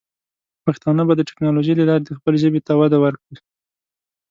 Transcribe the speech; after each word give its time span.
پښتانه 0.65 1.01
به 1.07 1.13
د 1.15 1.21
ټیکنالوجۍ 1.27 1.73
له 1.77 1.85
لارې 1.89 2.03
د 2.05 2.11
خپلې 2.17 2.37
ژبې 2.43 2.59
ته 2.67 2.73
وده 2.79 2.97
ورکړي. 3.03 3.37